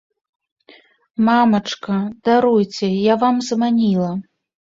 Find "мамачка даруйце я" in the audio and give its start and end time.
1.25-3.17